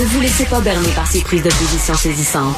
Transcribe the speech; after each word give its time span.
Ne 0.00 0.04
vous 0.06 0.20
laissez 0.22 0.46
pas 0.46 0.60
berner 0.60 0.88
par 0.94 1.06
ces 1.06 1.20
prises 1.20 1.42
de 1.42 1.50
position 1.50 1.92
saisissantes. 1.92 2.56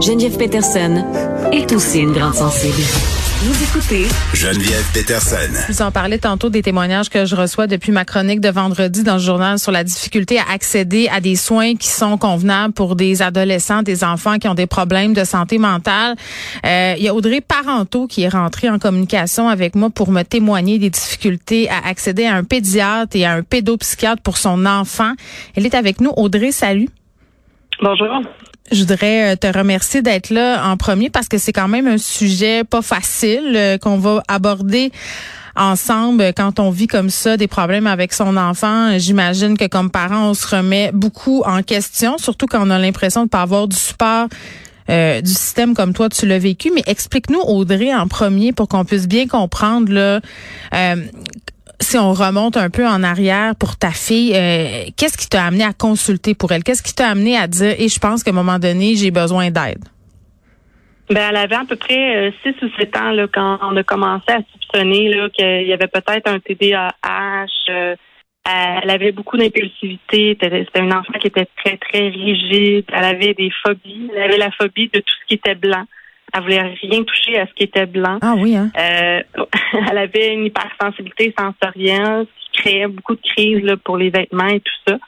Geneviève 0.00 0.36
Peterson 0.36 1.04
est 1.50 1.72
aussi 1.72 1.98
une 1.98 2.12
grande 2.12 2.36
sensible. 2.36 3.15
Vous 3.46 3.62
écoutez 3.62 4.08
Geneviève 4.34 4.90
Peterson. 4.92 5.52
Vous 5.68 5.80
en 5.80 5.92
parlais 5.92 6.18
tantôt 6.18 6.50
des 6.50 6.62
témoignages 6.62 7.08
que 7.08 7.26
je 7.26 7.36
reçois 7.36 7.68
depuis 7.68 7.92
ma 7.92 8.04
chronique 8.04 8.40
de 8.40 8.48
vendredi 8.48 9.04
dans 9.04 9.12
le 9.12 9.20
journal 9.20 9.60
sur 9.60 9.70
la 9.70 9.84
difficulté 9.84 10.40
à 10.40 10.52
accéder 10.52 11.06
à 11.12 11.20
des 11.20 11.36
soins 11.36 11.76
qui 11.76 11.86
sont 11.86 12.18
convenables 12.18 12.74
pour 12.74 12.96
des 12.96 13.22
adolescents, 13.22 13.84
des 13.84 14.02
enfants 14.02 14.40
qui 14.40 14.48
ont 14.48 14.54
des 14.54 14.66
problèmes 14.66 15.14
de 15.14 15.22
santé 15.22 15.58
mentale. 15.58 16.16
Euh, 16.64 16.94
il 16.98 17.04
y 17.04 17.08
a 17.08 17.14
Audrey 17.14 17.40
Parenteau 17.40 18.08
qui 18.08 18.24
est 18.24 18.28
rentrée 18.28 18.68
en 18.68 18.80
communication 18.80 19.48
avec 19.48 19.76
moi 19.76 19.90
pour 19.90 20.10
me 20.10 20.24
témoigner 20.24 20.80
des 20.80 20.90
difficultés 20.90 21.70
à 21.70 21.86
accéder 21.86 22.26
à 22.26 22.34
un 22.34 22.42
pédiatre 22.42 23.14
et 23.14 23.24
à 23.24 23.34
un 23.34 23.42
pédopsychiatre 23.44 24.22
pour 24.22 24.38
son 24.38 24.66
enfant. 24.66 25.12
Elle 25.54 25.66
est 25.66 25.76
avec 25.76 26.00
nous. 26.00 26.12
Audrey, 26.16 26.50
salut. 26.50 26.88
Bonjour. 27.80 28.22
Je 28.72 28.80
voudrais 28.80 29.32
euh, 29.32 29.36
te 29.36 29.46
remercier 29.46 30.02
d'être 30.02 30.30
là 30.30 30.66
en 30.68 30.76
premier 30.76 31.10
parce 31.10 31.28
que 31.28 31.38
c'est 31.38 31.52
quand 31.52 31.68
même 31.68 31.86
un 31.86 31.98
sujet 31.98 32.64
pas 32.64 32.82
facile 32.82 33.52
euh, 33.54 33.78
qu'on 33.78 33.98
va 33.98 34.22
aborder 34.28 34.92
ensemble 35.56 36.32
quand 36.36 36.60
on 36.60 36.70
vit 36.70 36.86
comme 36.86 37.08
ça 37.08 37.36
des 37.36 37.46
problèmes 37.46 37.86
avec 37.86 38.12
son 38.12 38.36
enfant. 38.36 38.98
J'imagine 38.98 39.56
que 39.56 39.66
comme 39.66 39.90
parent, 39.90 40.30
on 40.30 40.34
se 40.34 40.54
remet 40.54 40.90
beaucoup 40.92 41.42
en 41.46 41.62
question, 41.62 42.18
surtout 42.18 42.46
quand 42.46 42.66
on 42.66 42.70
a 42.70 42.78
l'impression 42.78 43.24
de 43.24 43.28
pas 43.28 43.42
avoir 43.42 43.66
du 43.66 43.76
support 43.76 44.28
euh, 44.88 45.20
du 45.20 45.30
système 45.30 45.74
comme 45.74 45.92
toi 45.92 46.08
tu 46.08 46.26
l'as 46.26 46.38
vécu. 46.38 46.70
Mais 46.74 46.82
explique-nous 46.86 47.40
Audrey 47.40 47.94
en 47.94 48.06
premier 48.06 48.52
pour 48.52 48.68
qu'on 48.68 48.84
puisse 48.84 49.08
bien 49.08 49.26
comprendre 49.26 49.92
là. 49.92 50.20
Euh, 50.74 50.96
si 51.80 51.98
on 51.98 52.12
remonte 52.12 52.56
un 52.56 52.70
peu 52.70 52.86
en 52.86 53.02
arrière 53.02 53.54
pour 53.56 53.76
ta 53.76 53.90
fille, 53.90 54.32
euh, 54.34 54.90
qu'est-ce 54.96 55.18
qui 55.18 55.28
t'a 55.28 55.44
amené 55.44 55.64
à 55.64 55.72
consulter 55.72 56.34
pour 56.34 56.52
elle? 56.52 56.62
Qu'est-ce 56.62 56.82
qui 56.82 56.94
t'a 56.94 57.08
amené 57.08 57.36
à 57.36 57.46
dire, 57.46 57.74
et 57.78 57.88
je 57.88 57.98
pense 57.98 58.22
qu'à 58.22 58.30
un 58.30 58.34
moment 58.34 58.58
donné, 58.58 58.94
j'ai 58.94 59.10
besoin 59.10 59.50
d'aide? 59.50 59.84
Ben, 61.08 61.28
elle 61.30 61.36
avait 61.36 61.54
à 61.54 61.64
peu 61.68 61.76
près 61.76 62.32
6 62.42 62.54
ou 62.62 62.68
7 62.78 62.96
ans 62.96 63.10
là, 63.12 63.26
quand 63.32 63.58
on 63.62 63.76
a 63.76 63.82
commencé 63.84 64.24
à 64.28 64.40
soupçonner 64.52 65.12
qu'il 65.34 65.66
y 65.66 65.72
avait 65.72 65.86
peut-être 65.86 66.28
un 66.28 66.40
TDAH. 66.40 67.46
Euh, 68.46 68.80
elle 68.82 68.90
avait 68.90 69.12
beaucoup 69.12 69.36
d'impulsivité. 69.36 70.36
C'était 70.40 70.80
une 70.80 70.92
enfant 70.92 71.12
qui 71.20 71.28
était 71.28 71.48
très, 71.64 71.76
très 71.78 72.08
rigide. 72.08 72.84
Elle 72.92 73.04
avait 73.04 73.34
des 73.34 73.50
phobies. 73.64 74.10
Elle 74.14 74.22
avait 74.22 74.38
la 74.38 74.50
phobie 74.52 74.88
de 74.92 75.00
tout 75.00 75.14
ce 75.20 75.26
qui 75.26 75.34
était 75.34 75.54
blanc. 75.54 75.84
Elle 76.34 76.42
voulait 76.42 76.76
rien 76.82 77.02
toucher 77.04 77.38
à 77.38 77.46
ce 77.46 77.52
qui 77.54 77.64
était 77.64 77.86
blanc. 77.86 78.18
Ah 78.20 78.34
oui, 78.36 78.56
hein? 78.56 78.70
Euh, 78.78 79.22
elle 79.90 79.98
avait 79.98 80.34
une 80.34 80.46
hypersensibilité 80.46 81.34
sensorielle 81.38 82.26
qui 82.38 82.62
créait 82.62 82.88
beaucoup 82.88 83.14
de 83.14 83.22
crises 83.22 83.62
là, 83.62 83.76
pour 83.76 83.96
les 83.96 84.10
vêtements 84.10 84.48
et 84.48 84.60
tout 84.60 84.72
ça. 84.88 84.98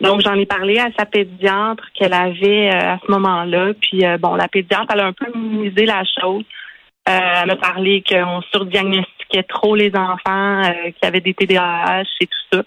Donc, 0.00 0.20
j'en 0.20 0.34
ai 0.34 0.46
parlé 0.46 0.78
à 0.78 0.88
sa 0.98 1.06
pédiatre 1.06 1.84
qu'elle 1.94 2.12
avait 2.12 2.68
euh, 2.68 2.94
à 2.94 2.98
ce 3.04 3.10
moment-là. 3.10 3.72
Puis, 3.80 4.04
euh, 4.04 4.18
bon, 4.18 4.34
la 4.34 4.48
pédiatre, 4.48 4.92
elle 4.92 5.00
a 5.00 5.06
un 5.06 5.12
peu 5.12 5.26
minimisé 5.34 5.86
la 5.86 6.02
chose. 6.20 6.44
Euh, 7.08 7.18
elle 7.42 7.46
m'a 7.46 7.56
parlé 7.56 8.02
qu'on 8.06 8.42
surdiagnostiquait 8.52 9.44
trop 9.44 9.76
les 9.76 9.92
enfants 9.94 10.62
qui 10.98 11.06
avaient 11.06 11.20
des 11.20 11.34
TDAH 11.34 12.02
et 12.20 12.26
tout 12.26 12.38
ça. 12.52 12.62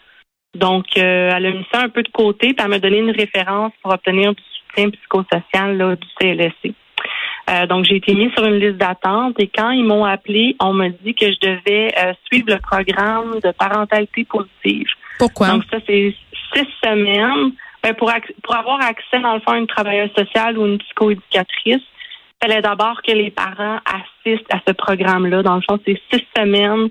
Donc, 0.56 0.86
elle 0.96 1.46
a 1.46 1.52
mis 1.52 1.66
ça 1.72 1.82
un 1.82 1.90
peu 1.90 2.04
de 2.04 2.10
côté, 2.10 2.54
puis 2.54 2.64
elle 2.64 2.70
m'a 2.70 2.80
donné 2.80 3.00
une 3.00 3.12
référence 3.12 3.74
pour 3.82 3.94
obtenir 3.94 4.34
du 4.34 4.44
soutien 4.44 4.90
psychosocial 4.90 5.78
là, 5.78 5.96
du 5.96 6.08
CLSC. 6.20 6.74
Euh, 7.50 7.66
donc, 7.66 7.86
j'ai 7.86 7.96
été 7.96 8.14
mise 8.14 8.32
sur 8.34 8.46
une 8.46 8.60
liste 8.60 8.78
d'attente 8.78 9.40
et 9.40 9.48
quand 9.48 9.72
ils 9.72 9.86
m'ont 9.86 10.04
appelé, 10.04 10.56
on 10.60 10.74
m'a 10.74 10.90
dit 10.90 11.16
que 11.16 11.28
je 11.28 11.40
devais 11.42 11.94
euh, 11.98 12.14
suivre 12.26 12.48
le 12.50 12.60
programme 12.60 13.40
de 13.42 13.52
parentalité 13.52 14.26
positive. 14.26 14.88
Pourquoi? 15.18 15.48
Donc, 15.50 15.64
ça, 15.72 15.78
c'est 15.88 16.14
six 16.54 16.68
semaines. 16.84 17.54
Ben, 17.82 17.94
pour, 17.94 18.12
pour 18.44 18.56
avoir 18.56 18.82
accès, 18.82 19.20
dans 19.22 19.36
le 19.36 19.40
fond, 19.40 19.54
à 19.54 19.58
une 19.58 19.68
travailleuse 19.68 20.12
sociale 20.18 20.58
ou 20.58 20.66
une 20.66 20.78
psychoéducatrice, 20.80 21.84
il 21.84 22.48
fallait 22.48 22.62
d'abord 22.62 23.02
que 23.02 23.14
les 23.14 23.32
parents 23.32 23.80
assistent 23.86 24.54
à 24.54 24.60
ce 24.68 24.74
programme-là. 24.74 25.42
Dans 25.42 25.56
le 25.56 25.62
fond, 25.62 25.80
c'est 25.86 26.00
six 26.12 26.24
semaines 26.36 26.90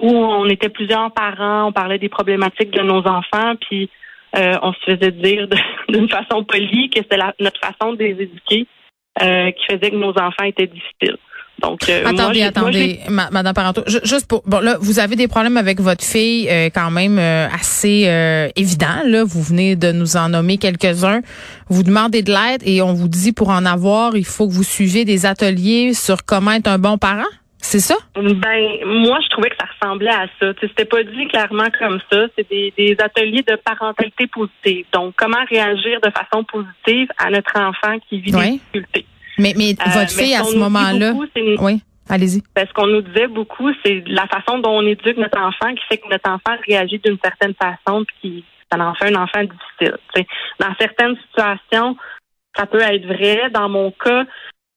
où 0.00 0.08
on 0.08 0.46
était 0.46 0.68
plusieurs 0.68 1.10
parents, 1.12 1.68
on 1.68 1.72
parlait 1.72 1.98
des 1.98 2.08
problématiques 2.08 2.70
de 2.70 2.82
nos 2.82 3.06
enfants, 3.06 3.54
puis 3.60 3.90
euh, 4.36 4.54
on 4.62 4.72
se 4.72 4.80
faisait 4.84 5.10
dire 5.10 5.48
d'une 5.88 6.08
façon 6.08 6.44
polie 6.44 6.90
que 6.90 7.00
c'était 7.02 7.18
notre 7.40 7.60
façon 7.60 7.94
de 7.94 8.04
les 8.04 8.22
éduquer 8.22 8.66
euh, 9.22 9.50
qui 9.52 9.66
faisait 9.66 9.90
que 9.90 9.96
nos 9.96 10.10
enfants 10.10 10.44
étaient 10.44 10.66
difficiles. 10.66 11.18
Donc, 11.58 11.88
euh, 11.88 12.02
attendez, 12.04 12.40
moi, 12.40 12.48
attendez, 12.48 13.00
moi, 13.08 13.24
Madame 13.32 13.54
Parenteau, 13.54 13.82
juste 13.86 14.28
pour 14.28 14.42
bon 14.46 14.60
là, 14.60 14.76
vous 14.78 14.98
avez 14.98 15.16
des 15.16 15.26
problèmes 15.26 15.56
avec 15.56 15.80
votre 15.80 16.04
fille 16.04 16.48
euh, 16.50 16.68
quand 16.72 16.90
même 16.90 17.18
euh, 17.18 17.48
assez 17.48 18.04
euh, 18.06 18.48
évidents 18.56 19.02
là. 19.06 19.24
Vous 19.24 19.42
venez 19.42 19.74
de 19.74 19.90
nous 19.90 20.18
en 20.18 20.28
nommer 20.28 20.58
quelques-uns. 20.58 21.20
Vous 21.68 21.82
demandez 21.82 22.22
de 22.22 22.30
l'aide 22.30 22.62
et 22.66 22.82
on 22.82 22.92
vous 22.92 23.08
dit 23.08 23.32
pour 23.32 23.48
en 23.48 23.64
avoir, 23.64 24.16
il 24.16 24.26
faut 24.26 24.46
que 24.46 24.52
vous 24.52 24.64
suiviez 24.64 25.06
des 25.06 25.24
ateliers 25.24 25.94
sur 25.94 26.26
comment 26.26 26.52
être 26.52 26.68
un 26.68 26.78
bon 26.78 26.98
parent. 26.98 27.24
C'est 27.58 27.80
ça? 27.80 27.96
Ben, 28.14 28.22
moi, 28.84 29.18
je 29.24 29.28
trouvais 29.30 29.48
que 29.48 29.56
ça 29.58 29.66
ressemblait 29.80 30.10
à 30.10 30.26
ça. 30.38 30.52
C'était 30.60 30.84
pas 30.84 31.02
dit 31.02 31.26
clairement 31.28 31.66
comme 31.80 31.98
ça. 32.12 32.26
C'est 32.36 32.48
des, 32.48 32.72
des, 32.76 32.96
ateliers 33.00 33.42
de 33.42 33.56
parentalité 33.56 34.26
positive. 34.28 34.84
Donc, 34.92 35.14
comment 35.16 35.42
réagir 35.50 36.00
de 36.00 36.10
façon 36.10 36.44
positive 36.44 37.08
à 37.18 37.30
notre 37.30 37.58
enfant 37.58 37.98
qui 38.08 38.20
vit 38.20 38.30
des 38.30 38.50
difficultés? 38.50 39.05
Mais, 39.38 39.54
mais 39.56 39.72
euh, 39.72 39.90
votre 39.90 40.10
fille, 40.10 40.34
à 40.34 40.44
ce 40.44 40.56
moment-là. 40.56 41.12
Oui. 41.60 41.82
Allez-y. 42.08 42.42
Parce 42.54 42.72
qu'on 42.72 42.86
nous 42.86 43.02
disait 43.02 43.26
beaucoup, 43.26 43.68
c'est 43.84 44.04
la 44.06 44.28
façon 44.28 44.58
dont 44.58 44.78
on 44.78 44.86
éduque 44.86 45.16
notre 45.16 45.40
enfant 45.40 45.74
qui 45.74 45.82
fait 45.88 45.98
que 45.98 46.08
notre 46.08 46.30
enfant 46.30 46.56
réagit 46.66 47.00
d'une 47.00 47.18
certaine 47.22 47.54
façon 47.54 48.04
puis 48.04 48.16
qui 48.20 48.44
ça 48.72 48.78
en 48.80 48.94
fait 48.94 49.12
un 49.12 49.22
enfant 49.22 49.42
difficile. 49.42 49.96
Dans 50.60 50.74
certaines 50.78 51.16
situations, 51.28 51.96
ça 52.56 52.66
peut 52.66 52.80
être 52.80 53.06
vrai. 53.06 53.50
Dans 53.50 53.68
mon 53.68 53.90
cas, 53.90 54.24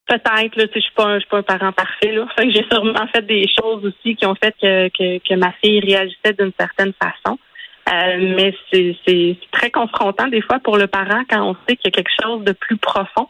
Peut-être, 0.09 0.55
là, 0.55 0.65
je 0.73 0.79
suis 0.79 0.91
pas, 0.95 1.15
je 1.15 1.19
suis 1.19 1.29
pas 1.29 1.37
un 1.37 1.43
parent 1.43 1.71
parfait, 1.71 2.11
là. 2.11 2.25
Fait 2.35 2.47
que 2.47 2.51
j'ai 2.51 2.65
sûrement 2.71 3.05
fait 3.13 3.21
des 3.27 3.45
choses 3.47 3.85
aussi 3.85 4.15
qui 4.15 4.25
ont 4.25 4.33
fait 4.33 4.55
que, 4.59 4.89
que, 4.89 5.19
que 5.19 5.35
ma 5.35 5.51
fille 5.63 5.79
réagissait 5.81 6.33
d'une 6.33 6.51
certaine 6.59 6.93
façon. 6.99 7.37
Euh, 7.91 8.35
mais 8.35 8.53
c'est 8.71 9.37
très 9.51 9.69
confrontant 9.69 10.27
des 10.27 10.41
fois 10.41 10.59
pour 10.59 10.77
le 10.77 10.87
parent 10.87 11.23
quand 11.29 11.44
on 11.44 11.55
sait 11.67 11.75
qu'il 11.75 11.85
y 11.85 11.88
a 11.88 11.91
quelque 11.91 12.12
chose 12.23 12.44
de 12.44 12.53
plus 12.53 12.77
profond. 12.77 13.27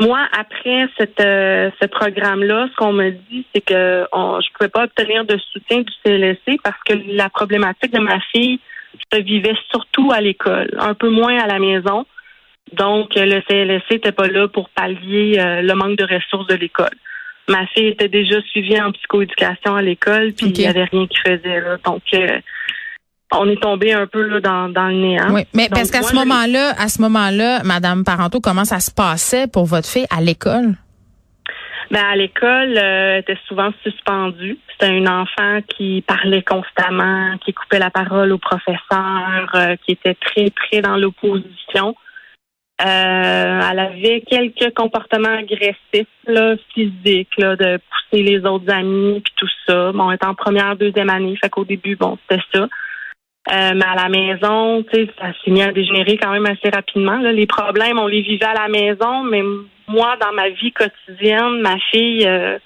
Moi, 0.00 0.20
après 0.32 0.88
cette, 0.96 1.20
euh, 1.20 1.70
ce 1.82 1.86
programme-là, 1.88 2.68
ce 2.70 2.76
qu'on 2.76 2.92
me 2.92 3.10
dit, 3.10 3.44
c'est 3.52 3.60
que 3.60 4.06
on, 4.12 4.40
je 4.40 4.48
pouvais 4.56 4.68
pas 4.68 4.84
obtenir 4.84 5.24
de 5.24 5.36
soutien 5.52 5.78
du 5.78 5.92
CLSC 6.04 6.60
parce 6.62 6.80
que 6.86 6.94
la 7.08 7.28
problématique 7.28 7.92
de 7.92 7.98
ma 7.98 8.20
fille 8.32 8.60
se 9.12 9.20
vivait 9.20 9.56
surtout 9.70 10.12
à 10.12 10.20
l'école, 10.20 10.70
un 10.78 10.94
peu 10.94 11.08
moins 11.08 11.36
à 11.38 11.46
la 11.48 11.58
maison. 11.58 12.06
Donc, 12.72 13.14
le 13.16 13.40
CLSC 13.48 13.90
n'était 13.90 14.12
pas 14.12 14.28
là 14.28 14.46
pour 14.46 14.68
pallier 14.70 15.38
euh, 15.38 15.62
le 15.62 15.74
manque 15.74 15.98
de 15.98 16.04
ressources 16.04 16.46
de 16.46 16.54
l'école. 16.54 16.94
Ma 17.48 17.66
fille 17.68 17.88
était 17.88 18.08
déjà 18.08 18.40
suivie 18.42 18.80
en 18.80 18.92
psychoéducation 18.92 19.74
à 19.74 19.82
l'école, 19.82 20.32
puis 20.32 20.46
il 20.46 20.52
n'y 20.52 20.66
avait 20.66 20.84
rien 20.84 21.06
qui 21.06 21.18
faisait 21.18 21.60
là. 21.60 21.78
Donc, 21.84 22.02
euh, 22.14 22.38
on 23.32 23.48
est 23.48 23.60
tombé 23.60 23.92
un 23.92 24.06
peu 24.06 24.22
là, 24.22 24.40
dans, 24.40 24.68
dans 24.68 24.88
le 24.88 24.94
néant. 24.94 25.34
Oui, 25.34 25.42
mais 25.54 25.68
parce 25.70 25.90
qu'à 25.90 26.02
ce 26.02 26.14
moment-là, 26.14 26.72
à 26.78 26.88
ce 26.88 27.00
moment-là, 27.02 27.62
Madame 27.64 28.04
Parenteau, 28.04 28.40
comment 28.40 28.64
ça 28.64 28.80
se 28.80 28.90
passait 28.90 29.46
pour 29.46 29.66
votre 29.66 29.88
fille 29.88 30.06
à 30.10 30.20
l'école? 30.20 30.74
Ben, 31.90 32.04
à 32.04 32.16
l'école, 32.16 32.76
euh, 32.76 33.14
elle 33.14 33.20
était 33.20 33.38
souvent 33.46 33.70
suspendue. 33.82 34.58
C'était 34.72 34.92
un 34.92 35.06
enfant 35.06 35.60
qui 35.68 36.04
parlait 36.06 36.42
constamment, 36.42 37.36
qui 37.38 37.54
coupait 37.54 37.78
la 37.78 37.90
parole 37.90 38.32
au 38.32 38.38
professeur, 38.38 39.48
euh, 39.54 39.76
qui 39.84 39.92
était 39.92 40.14
très, 40.14 40.50
très 40.50 40.82
dans 40.82 40.96
l'opposition. 40.96 41.94
Euh, 42.80 43.60
elle 43.70 43.78
avait 43.78 44.22
quelques 44.28 44.72
comportements 44.74 45.36
agressifs, 45.36 46.06
là, 46.26 46.56
physiques, 46.74 47.36
là, 47.38 47.56
de 47.56 47.78
pousser 47.78 48.22
les 48.22 48.44
autres 48.44 48.70
amis, 48.70 49.20
puis 49.20 49.32
tout 49.36 49.48
ça. 49.66 49.90
Bon, 49.92 50.10
elle 50.10 50.16
était 50.16 50.26
en 50.26 50.34
première, 50.34 50.76
deuxième 50.76 51.10
année, 51.10 51.36
fait 51.42 51.48
qu'au 51.48 51.64
début, 51.64 51.96
bon, 51.96 52.18
c'était 52.28 52.42
ça. 52.54 52.68
Euh, 53.50 53.72
mais 53.74 53.84
à 53.84 53.94
la 53.94 54.08
maison, 54.08 54.84
tu 54.92 55.04
sais, 55.04 55.10
ça 55.18 55.28
s'est 55.42 55.50
mis 55.50 55.62
à 55.62 55.72
dégénérer 55.72 56.18
quand 56.18 56.30
même 56.30 56.46
assez 56.46 56.68
rapidement. 56.70 57.18
Là. 57.18 57.32
Les 57.32 57.46
problèmes, 57.46 57.98
on 57.98 58.06
les 58.06 58.20
vivait 58.20 58.44
à 58.44 58.54
la 58.54 58.68
maison, 58.68 59.22
mais 59.24 59.42
moi, 59.86 60.16
dans 60.20 60.32
ma 60.32 60.50
vie 60.50 60.72
quotidienne, 60.72 61.60
ma 61.62 61.76
fille, 61.90 62.26
euh, 62.26 62.58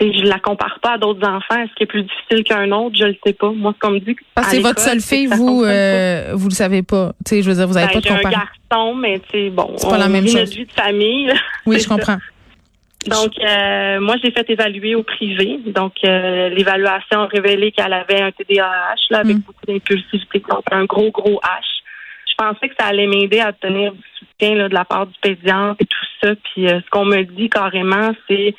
je 0.00 0.24
la 0.24 0.38
compare 0.38 0.78
pas 0.82 0.94
à 0.94 0.98
d'autres 0.98 1.26
enfants. 1.26 1.62
Est-ce 1.62 1.72
qu'il 1.74 1.84
est 1.84 1.86
plus 1.86 2.02
difficile 2.02 2.44
qu'un 2.44 2.70
autre? 2.72 2.96
Je 2.98 3.04
le 3.04 3.16
sais 3.24 3.32
pas. 3.32 3.50
Moi, 3.50 3.74
ce 3.74 3.86
qu'on 3.86 3.94
me 3.94 4.00
dit. 4.00 4.16
Parce 4.34 4.48
que 4.48 4.56
c'est 4.56 4.62
votre 4.62 4.80
seule 4.80 5.00
fille, 5.00 5.26
vous, 5.26 5.64
euh, 5.64 6.32
vous 6.34 6.48
le 6.48 6.54
savez 6.54 6.82
pas. 6.82 7.12
Tu 7.24 7.36
sais, 7.36 7.42
je 7.42 7.50
veux 7.50 7.56
dire, 7.56 7.66
vous 7.68 7.76
avez 7.76 7.86
ben, 7.86 7.92
pas 7.94 8.00
de 8.00 8.08
comparaison. 8.08 8.28
un 8.28 8.76
garçon, 8.76 8.94
mais 8.94 9.18
tu 9.20 9.30
sais, 9.30 9.50
bon. 9.50 9.74
C'est 9.76 9.88
pas 9.88 9.98
la 9.98 10.08
même 10.08 10.24
vit 10.24 10.30
chose. 10.30 10.40
notre 10.40 10.56
vie 10.56 10.66
de 10.66 10.72
famille. 10.72 11.32
Oui, 11.66 11.80
je 11.80 11.88
comprends. 11.88 12.18
Donc, 13.06 13.32
euh, 13.38 14.00
moi, 14.00 14.16
j'ai 14.22 14.30
fait 14.32 14.48
évaluer 14.50 14.94
au 14.94 15.02
privé. 15.02 15.58
Donc, 15.66 15.94
euh, 16.04 16.48
l'évaluation 16.50 17.20
a 17.22 17.26
révélé 17.26 17.70
qu'elle 17.72 17.92
avait 17.92 18.20
un 18.20 18.32
TDAH, 18.32 18.94
là, 19.10 19.18
avec 19.20 19.36
Mm. 19.36 19.40
beaucoup 19.40 19.66
d'impulsivité, 19.66 20.42
donc 20.48 20.64
un 20.72 20.84
gros, 20.84 21.10
gros 21.10 21.40
H. 21.42 21.62
Je 22.26 22.34
pensais 22.36 22.68
que 22.68 22.74
ça 22.78 22.86
allait 22.86 23.06
m'aider 23.06 23.40
à 23.40 23.50
obtenir 23.50 23.92
du 23.92 24.02
soutien 24.18 24.54
là, 24.56 24.68
de 24.68 24.74
la 24.74 24.84
part 24.84 25.06
du 25.06 25.14
pédiatre 25.22 25.76
et 25.80 25.86
tout 25.86 26.06
ça. 26.22 26.34
Puis, 26.36 26.66
euh, 26.68 26.80
ce 26.84 26.90
qu'on 26.90 27.04
me 27.04 27.22
dit 27.22 27.48
carrément, 27.48 28.10
c'est 28.28 28.54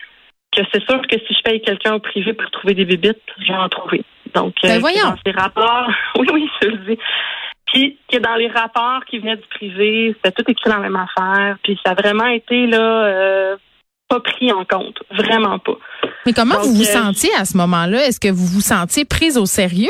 que 0.56 0.62
c'est 0.74 0.84
sûr 0.84 1.02
que 1.08 1.18
si 1.20 1.34
je 1.34 1.42
paye 1.44 1.62
quelqu'un 1.62 1.94
au 1.96 2.00
privé 2.00 2.34
pour 2.34 2.50
trouver 2.52 2.74
des 2.74 2.86
bébites, 2.86 3.22
je 3.40 3.48
vais 3.52 3.58
en 3.60 3.70
trouver. 3.70 4.04
Donc, 4.34 4.56
Ben 4.64 4.70
c'est 4.72 4.80
voyons. 4.80 5.10
dans 5.10 5.16
ces 5.26 5.32
rapports, 5.32 5.90
oui, 6.18 6.28
oui, 6.34 6.50
je 6.62 6.68
le 6.70 6.78
dis. 6.78 7.00
Puis, 7.68 7.98
que 8.12 8.18
dans 8.18 8.36
les 8.36 8.48
rapports 8.48 9.06
qui 9.06 9.20
venaient 9.20 9.36
du 9.36 9.48
privé, 9.50 10.16
c'était 10.16 10.32
tout 10.44 10.50
écrit 10.50 10.70
dans 10.72 10.78
la 10.78 10.90
même 10.90 10.96
affaire. 10.96 11.58
Puis, 11.64 11.78
ça 11.86 11.92
a 11.92 11.96
vraiment 11.96 12.26
été, 12.28 12.66
là, 12.68 12.80
euh, 13.06 13.56
pas 14.10 14.20
pris 14.20 14.52
en 14.52 14.66
compte. 14.66 14.98
Vraiment 15.12 15.60
pas. 15.60 15.78
Mais 16.26 16.34
comment 16.34 16.56
Donc, 16.56 16.64
vous 16.66 16.74
vous 16.74 16.82
euh, 16.82 16.86
sentiez 17.04 17.30
à 17.38 17.46
ce 17.46 17.56
moment-là? 17.58 18.06
Est-ce 18.08 18.20
que 18.20 18.28
vous 18.28 18.46
vous 18.46 18.62
sentiez 18.62 19.06
prise 19.06 19.38
au 19.38 19.46
sérieux? 19.46 19.90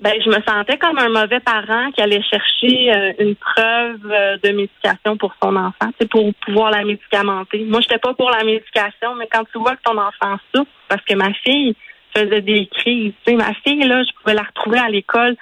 Ben, 0.00 0.14
je 0.24 0.28
me 0.28 0.42
sentais 0.42 0.78
comme 0.78 0.98
un 0.98 1.08
mauvais 1.10 1.38
parent 1.38 1.92
qui 1.92 2.00
allait 2.00 2.22
chercher 2.22 2.92
euh, 2.92 3.12
une 3.20 3.36
preuve 3.36 4.00
euh, 4.10 4.36
de 4.42 4.50
médication 4.50 5.16
pour 5.16 5.32
son 5.40 5.54
enfant, 5.54 5.92
c'est 6.00 6.08
pour 6.10 6.28
pouvoir 6.44 6.72
la 6.72 6.82
médicamenter. 6.84 7.64
Moi, 7.68 7.80
j'étais 7.82 7.98
pas 7.98 8.12
pour 8.14 8.28
la 8.30 8.42
médication, 8.42 9.14
mais 9.16 9.28
quand 9.30 9.44
tu 9.52 9.58
vois 9.58 9.76
que 9.76 9.82
ton 9.84 9.96
enfant 9.98 10.38
souffre, 10.52 10.70
parce 10.88 11.04
que 11.04 11.14
ma 11.14 11.32
fille 11.34 11.76
faisait 12.16 12.40
des 12.40 12.66
crises, 12.66 13.12
tu 13.24 13.30
sais, 13.30 13.36
ma 13.36 13.54
fille 13.64 13.84
là, 13.86 14.02
je 14.02 14.10
pouvais 14.20 14.34
la 14.34 14.42
retrouver 14.42 14.78
à 14.80 14.88
l'école. 14.88 15.36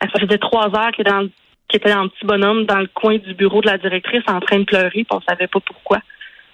Elle 0.00 0.10
ça 0.10 0.18
faisait 0.18 0.38
trois 0.38 0.66
heures 0.74 0.92
qu'elle 0.92 1.06
était 1.06 1.10
dans 1.10 1.20
le- 1.20 1.30
qu'elle 1.68 1.80
était 1.82 1.92
dans 1.92 2.04
le 2.04 2.08
petit 2.08 2.24
bonhomme 2.24 2.64
dans 2.64 2.78
le 2.78 2.86
coin 2.86 3.18
du 3.18 3.34
bureau 3.34 3.60
de 3.60 3.66
la 3.66 3.76
directrice 3.76 4.22
en 4.28 4.40
train 4.40 4.60
de 4.60 4.64
pleurer, 4.64 4.88
puis 4.90 5.06
on 5.10 5.20
savait 5.28 5.46
pas 5.46 5.60
pourquoi. 5.60 5.98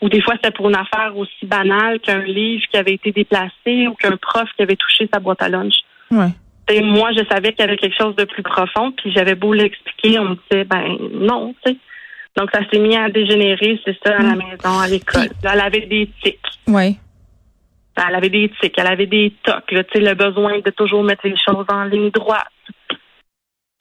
Ou 0.03 0.09
des 0.09 0.21
fois, 0.21 0.35
c'était 0.35 0.51
pour 0.51 0.69
une 0.69 0.77
affaire 0.77 1.17
aussi 1.17 1.47
banale 1.47 2.01
qu'un 2.01 2.25
livre 2.25 2.65
qui 2.71 2.77
avait 2.77 2.95
été 2.95 3.13
déplacé 3.13 3.87
ou 3.87 3.95
qu'un 3.95 4.17
prof 4.17 4.49
qui 4.57 4.63
avait 4.63 4.77
touché 4.77 5.09
sa 5.13 5.21
boîte 5.21 5.41
à 5.41 5.49
lunch. 5.49 5.75
Ouais. 6.11 6.31
Et 6.69 6.83
moi, 6.83 7.11
je 7.13 7.25
savais 7.31 7.53
qu'il 7.53 7.65
y 7.65 7.69
avait 7.69 7.77
quelque 7.77 7.97
chose 7.97 8.17
de 8.17 8.25
plus 8.25 8.43
profond, 8.43 8.93
puis 8.93 9.13
j'avais 9.13 9.37
beau 9.37 9.53
l'expliquer, 9.53 10.19
on 10.19 10.25
me 10.31 10.37
disait, 10.51 10.65
ben 10.65 10.97
non, 11.13 11.55
tu 11.65 11.73
sais. 11.73 11.79
Donc, 12.37 12.51
ça 12.53 12.61
s'est 12.71 12.79
mis 12.79 12.97
à 12.97 13.11
dégénérer, 13.11 13.81
c'est 13.85 13.97
ça, 14.05 14.17
à 14.17 14.23
la 14.23 14.35
maison, 14.35 14.79
à 14.79 14.89
l'école. 14.89 15.29
Elle 15.43 15.61
avait 15.61 15.87
des 15.87 16.11
tics. 16.23 16.39
Ouais. 16.67 16.97
Elle 17.97 18.15
avait 18.15 18.31
des 18.31 18.51
tics, 18.61 18.75
elle 18.79 18.87
avait 18.87 19.07
des 19.07 19.33
tocs, 19.45 19.71
là, 19.71 19.85
tu 19.85 19.99
sais, 19.99 20.01
le 20.01 20.15
besoin 20.15 20.59
de 20.61 20.71
toujours 20.71 21.05
mettre 21.05 21.27
les 21.27 21.37
choses 21.37 21.67
en 21.69 21.85
ligne 21.85 22.11
droite. 22.11 22.47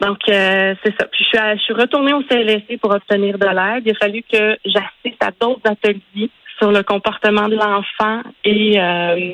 Donc, 0.02 0.18
euh, 0.30 0.74
c'est 0.84 0.94
ça. 1.00 1.06
Puis, 1.12 1.24
je 1.24 1.26
suis, 1.30 1.38
à- 1.38 1.56
je 1.56 1.62
suis 1.62 1.74
retournée 1.74 2.14
au 2.14 2.24
CLSC 2.24 2.78
pour 2.82 2.92
obtenir 2.92 3.38
de 3.38 3.46
l'aide. 3.46 3.84
Il 3.86 3.92
a 3.92 3.96
fallu 3.96 4.24
que 4.32 4.58
j'assiste 4.66 5.22
à 5.24 5.30
d'autres 5.40 5.62
ateliers 5.70 6.30
sur 6.60 6.72
le 6.72 6.84
comportement 6.84 7.48
de 7.48 7.56
l'enfant 7.56 8.22
et, 8.44 8.80
euh, 8.80 9.34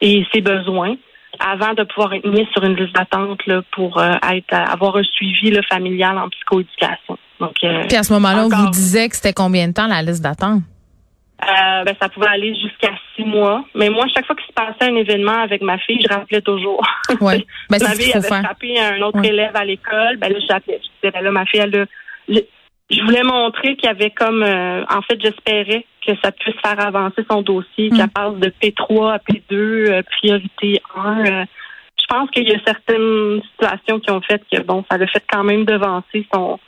et 0.00 0.26
ses 0.32 0.40
besoins 0.40 0.94
avant 1.38 1.74
de 1.74 1.84
pouvoir 1.84 2.12
être 2.14 2.26
mis 2.26 2.46
sur 2.52 2.62
une 2.64 2.76
liste 2.76 2.94
d'attente 2.94 3.46
là, 3.46 3.62
pour 3.72 3.98
euh, 3.98 4.14
être, 4.32 4.52
avoir 4.52 4.96
un 4.96 5.02
suivi 5.04 5.50
là, 5.50 5.60
familial 5.70 6.18
en 6.18 6.28
psychoéducation. 6.28 7.18
Donc, 7.38 7.54
euh, 7.64 7.84
Puis 7.88 7.96
à 7.96 8.02
ce 8.02 8.12
moment-là, 8.14 8.46
on 8.46 8.48
vous 8.48 8.70
disait 8.70 9.08
que 9.08 9.16
c'était 9.16 9.32
combien 9.32 9.68
de 9.68 9.72
temps 9.72 9.86
la 9.86 10.02
liste 10.02 10.22
d'attente? 10.22 10.62
Euh, 11.42 11.84
ben, 11.84 11.94
ça 12.00 12.08
pouvait 12.08 12.28
aller 12.28 12.54
jusqu'à 12.54 12.90
six 13.16 13.24
mois. 13.24 13.64
Mais 13.74 13.88
moi, 13.88 14.06
chaque 14.14 14.26
fois 14.26 14.36
qu'il 14.36 14.46
se 14.46 14.52
passait 14.52 14.90
un 14.90 14.96
événement 14.96 15.40
avec 15.42 15.62
ma 15.62 15.78
fille, 15.78 16.00
je 16.02 16.12
rappelais 16.14 16.42
toujours. 16.42 16.82
Ouais. 17.20 17.44
Ben, 17.70 17.78
ma 17.82 17.90
fille 17.94 18.12
avait 18.12 18.28
faire. 18.28 18.42
frappé 18.42 18.78
un 18.78 19.00
autre 19.02 19.20
Ouais. 19.20 19.28
élève 19.28 19.54
à 19.56 19.64
l'école. 19.64 20.16
Ben 20.18 20.32
là. 20.32 20.38
Je 20.38 20.44
disais, 20.46 21.10
ben 21.12 21.20
là, 21.22 21.30
ma 21.30 21.46
fille, 21.46 21.60
elle 21.60 21.76
a... 21.76 21.84
Je, 22.28 22.40
je 22.90 23.00
voulais 23.02 23.22
montrer 23.22 23.76
qu'il 23.76 23.86
y 23.86 23.90
avait 23.90 24.10
comme... 24.10 24.42
euh, 24.42 24.84
en 24.90 25.00
fait, 25.02 25.20
j'espérais 25.20 25.86
que 26.06 26.12
ça 26.22 26.32
puisse 26.32 26.56
faire 26.64 26.84
avancer 26.84 27.24
son 27.30 27.42
dossier, 27.42 27.90
Mm. 27.90 27.96
qu'elle 27.96 28.08
passe 28.08 28.34
de 28.34 28.48
P3 28.62 29.12
à 29.14 29.18
P2, 29.18 29.52
euh, 29.52 30.02
priorité 30.18 30.80
1. 30.96 31.24
euh. 31.26 31.44
je 32.00 32.06
pense 32.08 32.30
qu'il 32.30 32.48
y 32.48 32.54
a 32.54 32.58
certaines 32.66 33.40
situations 33.52 34.00
qui 34.00 34.10
ont 34.10 34.20
fait 34.20 34.42
que, 34.52 34.60
bon, 34.62 34.84
ça 34.90 34.98
l'a 34.98 35.06
fait 35.06 35.22
quand 35.30 35.44
même 35.44 35.64
devancer 35.64 36.26
son 36.34 36.58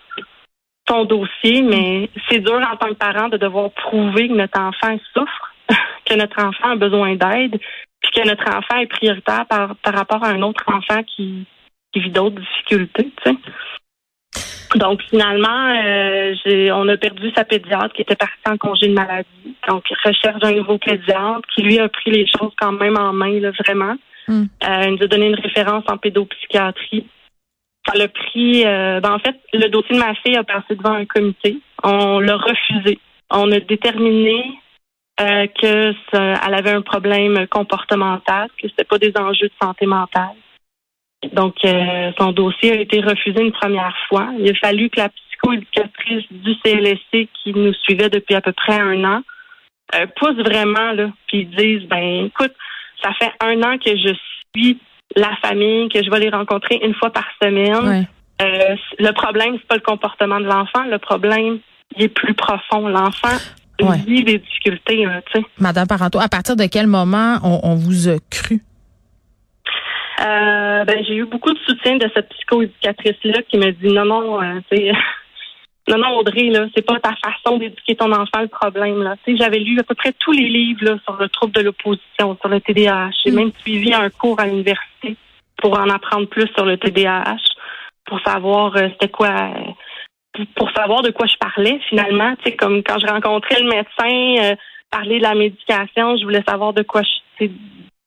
son 0.88 1.04
dossier, 1.04 1.62
mais 1.62 2.10
c'est 2.28 2.40
dur 2.40 2.60
en 2.60 2.76
tant 2.76 2.88
que 2.88 2.94
parent 2.94 3.28
de 3.28 3.36
devoir 3.36 3.70
prouver 3.70 4.28
que 4.28 4.34
notre 4.34 4.60
enfant 4.60 4.98
souffre, 5.14 5.54
que 6.04 6.14
notre 6.14 6.42
enfant 6.42 6.70
a 6.70 6.76
besoin 6.76 7.14
d'aide, 7.14 7.58
puis 8.00 8.12
que 8.14 8.26
notre 8.26 8.48
enfant 8.48 8.78
est 8.78 8.86
prioritaire 8.86 9.46
par, 9.46 9.76
par 9.76 9.94
rapport 9.94 10.24
à 10.24 10.28
un 10.28 10.42
autre 10.42 10.64
enfant 10.66 11.02
qui, 11.04 11.46
qui 11.92 12.00
vit 12.00 12.10
d'autres 12.10 12.40
difficultés. 12.40 13.12
Donc 14.76 15.02
finalement, 15.10 15.74
euh, 15.84 16.34
on 16.72 16.88
a 16.88 16.96
perdu 16.96 17.30
sa 17.36 17.44
pédiatre 17.44 17.92
qui 17.94 18.02
était 18.02 18.16
partie 18.16 18.40
en 18.46 18.56
congé 18.56 18.88
de 18.88 18.94
maladie. 18.94 19.56
Donc 19.68 19.84
recherche 20.04 20.40
d'un 20.40 20.52
nouveau 20.52 20.78
pédiatre 20.78 21.42
qui 21.54 21.62
lui 21.62 21.78
a 21.78 21.88
pris 21.88 22.10
les 22.10 22.26
choses 22.26 22.52
quand 22.58 22.72
même 22.72 22.96
en 22.96 23.12
main, 23.12 23.38
là, 23.38 23.50
vraiment. 23.50 23.94
Mm. 24.28 24.42
Euh, 24.64 24.82
il 24.86 24.94
nous 24.94 25.04
a 25.04 25.06
donné 25.08 25.28
une 25.28 25.40
référence 25.40 25.84
en 25.88 25.98
pédopsychiatrie. 25.98 27.06
Ça 27.86 27.94
l'a 27.96 28.08
pris. 28.08 28.64
euh, 28.64 29.00
ben, 29.00 29.12
en 29.14 29.18
fait, 29.18 29.36
le 29.52 29.68
dossier 29.68 29.96
de 29.96 30.00
ma 30.00 30.14
fille 30.16 30.36
a 30.36 30.44
passé 30.44 30.74
devant 30.76 30.94
un 30.94 31.04
comité. 31.04 31.58
On 31.82 32.20
l'a 32.20 32.36
refusé. 32.36 32.98
On 33.30 33.50
a 33.52 33.60
déterminé 33.60 34.44
euh, 35.20 35.46
que 35.60 35.92
ça- 36.10 36.34
elle 36.46 36.54
avait 36.54 36.70
un 36.72 36.80
problème 36.82 37.46
comportemental, 37.48 38.48
que 38.60 38.68
c'était 38.68 38.84
pas 38.84 38.98
des 38.98 39.12
enjeux 39.16 39.48
de 39.48 39.52
santé 39.60 39.84
mentale. 39.86 40.36
Donc, 41.32 41.56
euh, 41.64 42.10
son 42.18 42.32
dossier 42.32 42.72
a 42.72 42.80
été 42.80 43.00
refusé 43.00 43.40
une 43.42 43.52
première 43.52 43.96
fois. 44.08 44.28
Il 44.38 44.50
a 44.50 44.54
fallu 44.54 44.90
que 44.90 45.00
la 45.00 45.10
psychoéducatrice 45.10 46.24
du 46.30 46.54
CLSC 46.64 47.28
qui 47.42 47.52
nous 47.54 47.72
suivait 47.74 48.08
depuis 48.10 48.34
à 48.34 48.40
peu 48.40 48.52
près 48.52 48.78
un 48.80 49.04
an 49.04 49.22
euh, 49.94 50.06
pousse 50.16 50.36
vraiment 50.38 50.92
là, 50.92 51.10
puis 51.28 51.44
dise 51.44 51.82
ben 51.88 52.26
écoute, 52.26 52.54
ça 53.02 53.12
fait 53.14 53.32
un 53.40 53.62
an 53.62 53.76
que 53.78 53.90
je 53.96 54.14
suis 54.56 54.78
la 55.16 55.34
famille, 55.42 55.88
que 55.88 56.02
je 56.02 56.10
vais 56.10 56.20
les 56.20 56.30
rencontrer 56.30 56.80
une 56.82 56.94
fois 56.94 57.10
par 57.10 57.24
semaine. 57.42 57.86
Ouais. 57.88 58.02
Euh, 58.42 58.76
le 58.98 59.12
problème, 59.12 59.54
c'est 59.58 59.66
pas 59.68 59.76
le 59.76 59.80
comportement 59.82 60.40
de 60.40 60.46
l'enfant. 60.46 60.84
Le 60.90 60.98
problème, 60.98 61.58
il 61.96 62.04
est 62.04 62.08
plus 62.08 62.34
profond. 62.34 62.88
L'enfant 62.88 63.36
Ouais. 63.80 63.98
vit 64.06 64.22
des 64.22 64.38
difficultés, 64.38 65.04
là. 65.06 65.20
Madame 65.58 65.88
Parenteau, 65.88 66.20
à 66.20 66.28
partir 66.28 66.54
de 66.54 66.66
quel 66.66 66.86
moment 66.86 67.38
on, 67.42 67.60
on 67.64 67.74
vous 67.74 68.08
a 68.08 68.16
cru? 68.30 68.60
Euh, 70.20 70.84
ben, 70.84 71.04
j'ai 71.04 71.16
eu 71.16 71.24
beaucoup 71.24 71.52
de 71.52 71.58
soutien 71.66 71.96
de 71.96 72.08
cette 72.14 72.28
psychoéducatrice-là 72.28 73.42
qui 73.48 73.58
me 73.58 73.72
dit 73.72 73.92
non, 73.92 74.04
non, 74.04 74.40
euh, 74.40 74.60
non, 75.88 75.98
non, 75.98 76.16
Audrey, 76.18 76.44
là, 76.50 76.66
c'est 76.74 76.86
pas 76.86 77.00
ta 77.00 77.14
façon 77.16 77.58
d'éduquer 77.58 77.96
ton 77.96 78.12
enfant 78.12 78.40
le 78.40 78.48
problème, 78.48 79.02
là. 79.02 79.16
Tu 79.24 79.32
sais, 79.32 79.36
j'avais 79.42 79.58
lu 79.58 79.78
à 79.80 79.82
peu 79.82 79.94
près 79.94 80.12
tous 80.18 80.32
les 80.32 80.48
livres, 80.48 80.84
là, 80.84 80.96
sur 81.04 81.16
le 81.16 81.28
trouble 81.28 81.52
de 81.54 81.60
l'opposition, 81.62 82.36
sur 82.40 82.48
le 82.48 82.60
TDAH. 82.60 83.10
J'ai 83.24 83.32
Mm. 83.32 83.34
même 83.34 83.52
suivi 83.60 83.92
un 83.92 84.08
cours 84.10 84.38
à 84.40 84.46
l'université 84.46 85.16
pour 85.58 85.78
en 85.78 85.88
apprendre 85.90 86.28
plus 86.28 86.46
sur 86.54 86.64
le 86.64 86.76
TDAH, 86.76 87.36
pour 88.06 88.20
savoir 88.20 88.76
euh, 88.76 88.88
c'était 88.92 89.08
quoi, 89.08 89.28
euh, 89.30 89.70
pour- 90.32 90.46
pour 90.56 90.70
savoir 90.72 91.02
de 91.02 91.10
quoi 91.10 91.26
je 91.26 91.36
parlais 91.36 91.78
finalement. 91.88 92.34
Tu 92.36 92.44
sais, 92.50 92.56
comme 92.56 92.82
quand 92.82 92.98
je 92.98 93.06
rencontrais 93.06 93.60
le 93.60 93.68
médecin, 93.68 94.42
euh, 94.52 94.56
parler 94.90 95.18
de 95.18 95.22
la 95.22 95.34
médication, 95.34 96.16
je 96.16 96.22
voulais 96.24 96.42
savoir 96.46 96.72
de 96.72 96.82
quoi 96.82 97.02
je, 97.02 97.46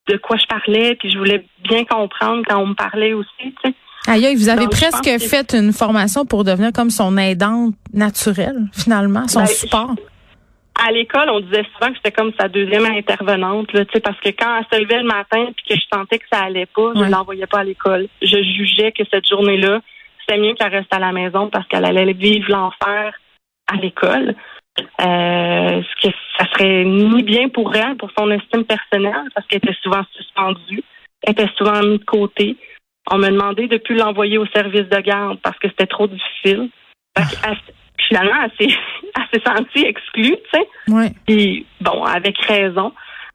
de 0.07 0.17
quoi 0.17 0.37
je 0.37 0.45
parlais, 0.45 0.95
puis 0.95 1.09
je 1.11 1.17
voulais 1.17 1.45
bien 1.63 1.83
comprendre 1.83 2.43
quand 2.47 2.57
on 2.61 2.67
me 2.67 2.73
parlait 2.75 3.13
aussi. 3.13 3.31
Tu 3.39 3.53
sais. 3.63 3.73
Aïe, 4.07 4.35
vous 4.35 4.49
avez 4.49 4.61
Donc, 4.65 4.71
presque 4.71 5.03
que- 5.03 5.17
fait 5.19 5.53
une 5.53 5.73
formation 5.73 6.25
pour 6.25 6.43
devenir 6.43 6.71
comme 6.71 6.89
son 6.91 7.17
aidante 7.17 7.73
naturelle, 7.93 8.67
finalement, 8.73 9.27
son 9.27 9.39
Ben, 9.41 9.45
support. 9.47 9.95
À 10.77 10.91
l'école, 10.91 11.29
on 11.29 11.39
disait 11.39 11.63
souvent 11.73 11.89
que 11.91 11.95
j'étais 11.95 12.11
comme 12.11 12.31
sa 12.39 12.47
deuxième 12.49 12.85
intervenante, 12.85 13.71
là, 13.73 13.85
tu 13.85 13.93
sais, 13.93 13.99
parce 14.01 14.19
que 14.19 14.29
quand 14.29 14.57
elle 14.59 14.65
se 14.77 14.83
levait 14.83 15.01
le 15.01 15.07
matin 15.07 15.45
puis 15.55 15.65
que 15.69 15.75
je 15.75 15.85
sentais 15.91 16.19
que 16.19 16.25
ça 16.31 16.41
allait 16.43 16.65
pas, 16.67 16.91
je 16.95 16.99
Ouais. 16.99 17.09
l'envoyais 17.09 17.47
pas 17.47 17.59
à 17.59 17.63
l'école. 17.63 18.07
Je 18.21 18.37
jugeais 18.43 18.91
que 18.91 19.03
cette 19.09 19.27
journée-là, 19.27 19.79
c'était 20.19 20.39
mieux 20.39 20.53
qu'elle 20.53 20.71
reste 20.75 20.93
à 20.93 20.99
la 20.99 21.11
maison 21.13 21.49
parce 21.49 21.65
qu'elle 21.67 21.85
allait 21.85 22.11
vivre 22.13 22.49
l'enfer 22.51 23.13
à 23.71 23.75
l'école. 23.77 24.35
Euh, 25.01 25.81
ce 25.81 26.07
que 26.07 26.13
ça 26.37 26.45
serait 26.51 26.83
ni 26.83 27.23
bien 27.23 27.47
pour 27.47 27.73
elle, 27.73 27.95
pour 27.95 28.11
son 28.17 28.29
estime 28.31 28.65
personnelle, 28.65 29.29
parce 29.33 29.47
qu'elle 29.47 29.59
était 29.63 29.77
souvent 29.81 30.01
suspendue, 30.11 30.83
elle 31.23 31.31
était 31.31 31.49
souvent 31.57 31.81
mise 31.81 31.99
de 31.99 32.05
côté. 32.05 32.57
On 33.11 33.17
m'a 33.17 33.29
demandé 33.29 33.67
de 33.67 33.77
plus 33.77 33.95
l'envoyer 33.95 34.37
au 34.37 34.45
service 34.47 34.89
de 34.89 34.99
garde 35.01 35.39
parce 35.43 35.57
que 35.59 35.67
c'était 35.69 35.85
trop 35.87 36.07
difficile. 36.07 36.69
Fait 37.17 37.23
qu'elle- 37.41 37.57
finalement, 38.07 38.35
elle 38.43 38.67
s'est, 38.69 38.75
elle 39.15 39.23
s'est 39.39 39.45
sentie 39.45 39.85
exclue, 39.85 40.35
tu 40.51 40.59
sais. 40.59 40.67
Ouais. 40.91 41.11
Puis, 41.27 41.65
bon, 41.81 42.03
avec 42.03 42.37
raison. 42.39 42.91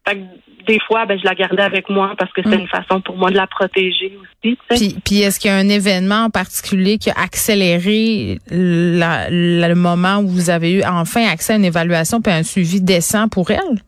Fait 0.09 0.17
que 0.17 0.23
des 0.67 0.79
fois, 0.87 1.07
ben, 1.07 1.19
je 1.19 1.25
la 1.25 1.35
gardais 1.35 1.62
avec 1.62 1.89
moi 1.89 2.15
parce 2.19 2.31
que 2.33 2.43
c'était 2.43 2.57
Mm. 2.59 2.61
une 2.61 2.69
façon 2.69 3.00
pour 3.00 3.17
moi 3.17 3.31
de 3.31 3.37
la 3.37 3.47
protéger 3.47 4.12
aussi, 4.21 4.57
tu 4.69 4.77
sais. 4.77 4.77
Puis, 4.93 4.97
puis 5.05 5.21
est-ce 5.23 5.41
qu'il 5.41 5.50
y 5.50 5.55
a 5.55 5.57
un 5.57 5.69
événement 5.69 6.25
en 6.25 6.31
particulier 6.31 6.99
qui 6.99 7.11
a 7.11 7.15
accéléré 7.17 8.39
la- 8.50 9.31
la- 9.31 9.69
le 9.69 9.75
moment 9.75 10.19
où 10.19 10.29
vous 10.29 10.50
avez 10.50 10.73
eu 10.73 10.83
enfin 10.85 11.27
accès 11.29 11.55
à 11.55 11.57
une 11.57 11.65
évaluation 11.65 12.21
puis 12.21 12.33
un 12.33 12.43
suivi 12.43 12.81
décent 12.83 13.29
pour 13.29 13.50
elle? 13.50 13.81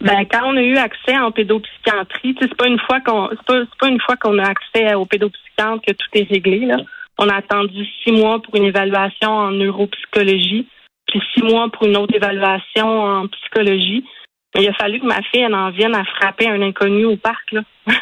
Ben, 0.00 0.24
quand 0.30 0.42
on 0.44 0.56
a 0.56 0.62
eu 0.62 0.76
accès 0.76 1.18
en 1.18 1.32
pédopsychiatrie, 1.32 2.36
c'est 2.40 2.54
pas 2.54 2.68
une 2.68 2.78
fois 2.78 3.00
qu'on 3.00 3.28
c'est 3.30 3.46
pas, 3.46 3.64
pas 3.80 3.88
une 3.88 4.00
fois 4.00 4.16
qu'on 4.16 4.38
a 4.38 4.48
accès 4.48 4.94
au 4.94 5.06
pédopsychiatre 5.06 5.82
que 5.86 5.92
tout 5.92 6.08
est 6.14 6.28
réglé. 6.30 6.60
Là. 6.60 6.76
On 7.18 7.28
a 7.28 7.36
attendu 7.36 7.84
six 8.02 8.12
mois 8.12 8.40
pour 8.40 8.54
une 8.54 8.64
évaluation 8.64 9.30
en 9.30 9.50
neuropsychologie, 9.50 10.68
puis 11.08 11.20
six 11.34 11.42
mois 11.42 11.68
pour 11.70 11.86
une 11.86 11.96
autre 11.96 12.14
évaluation 12.14 12.86
en 12.86 13.26
psychologie. 13.26 14.04
Il 14.54 14.68
a 14.68 14.72
fallu 14.74 15.00
que 15.00 15.06
ma 15.06 15.20
fille 15.22 15.40
elle 15.40 15.54
en 15.54 15.70
vienne 15.70 15.94
à 15.94 16.04
frapper 16.04 16.48
un 16.48 16.62
inconnu 16.62 17.04
au 17.04 17.16
parc. 17.16 17.50
Là. 17.52 17.62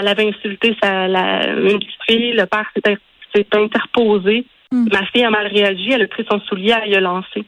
elle 0.00 0.08
avait 0.08 0.28
insulté 0.28 0.76
sa, 0.82 1.08
la, 1.08 1.48
une 1.48 1.78
petite 1.78 2.02
fille, 2.08 2.32
le 2.32 2.44
père 2.44 2.70
s'est 3.34 3.46
interposé. 3.54 4.44
Mm. 4.70 4.88
Ma 4.92 5.06
fille 5.06 5.24
a 5.24 5.30
mal 5.30 5.46
réagi, 5.46 5.92
elle 5.92 6.02
a 6.02 6.08
pris 6.08 6.26
son 6.30 6.40
soulier, 6.40 6.74
elle 6.82 6.90
y 6.90 6.96
a 6.96 7.00
lancé. 7.00 7.44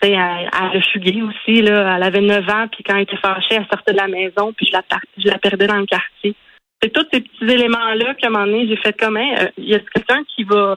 Elle, 0.00 0.12
elle 0.12 0.78
a 0.78 0.80
fugué 0.92 1.22
aussi. 1.22 1.62
Là. 1.62 1.96
Elle 1.96 2.02
avait 2.02 2.20
9 2.20 2.48
ans, 2.48 2.66
puis 2.70 2.84
quand 2.84 2.94
elle 2.96 3.02
était 3.02 3.16
fâchée, 3.16 3.54
elle 3.56 3.66
sortait 3.72 3.92
de 3.92 3.98
la 3.98 4.08
maison, 4.08 4.52
puis 4.56 4.66
je 4.66 4.72
la, 4.72 4.82
je 5.16 5.28
la 5.28 5.38
perdais 5.38 5.66
dans 5.66 5.76
le 5.78 5.86
quartier. 5.86 6.34
C'est 6.80 6.92
tous 6.92 7.06
ces 7.12 7.20
petits 7.20 7.44
éléments-là 7.52 8.14
qu'à 8.14 8.28
un 8.28 8.30
moment 8.30 8.46
donné, 8.46 8.68
j'ai 8.68 8.76
fait 8.76 8.96
comme, 8.98 9.16
Hein, 9.16 9.34
euh, 9.40 9.48
il 9.58 9.68
y 9.68 9.74
a 9.74 9.80
quelqu'un 9.80 10.22
qui 10.34 10.44
va 10.44 10.76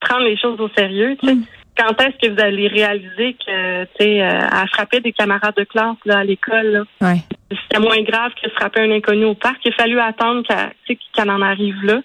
prendre 0.00 0.24
les 0.24 0.38
choses 0.38 0.58
au 0.60 0.70
sérieux. 0.76 1.16
tu 1.20 1.28
sais. 1.28 1.36
Quand 1.76 1.98
est-ce 2.02 2.28
que 2.28 2.32
vous 2.34 2.40
allez 2.40 2.68
réaliser 2.68 3.34
que, 3.34 3.84
tu 3.84 3.90
sais, 3.98 4.22
euh, 4.22 4.28
elle 4.28 4.68
frappait 4.72 5.00
des 5.00 5.12
camarades 5.12 5.54
de 5.56 5.64
classe 5.64 5.96
là, 6.04 6.18
à 6.18 6.24
l'école? 6.24 6.84
Ouais. 7.00 7.16
c'était 7.50 7.80
moins 7.80 8.02
grave 8.02 8.32
que 8.42 8.48
frapper 8.50 8.80
un 8.80 8.90
inconnu 8.90 9.24
au 9.24 9.34
parc. 9.34 9.56
Il 9.64 9.72
a 9.72 9.76
fallu 9.76 9.98
attendre 10.00 10.42
qu'elle 10.46 11.30
en 11.30 11.40
arrive 11.40 11.82
là. 11.84 12.00